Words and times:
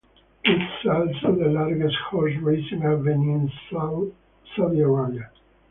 It 0.43 0.59
is 0.59 0.87
also 0.89 1.35
the 1.35 1.51
largest 1.51 1.95
horse 2.09 2.33
racing 2.41 2.79
venue 3.03 3.35
in 3.69 4.11
Saudi 4.57 4.79
Arabia. 4.79 5.29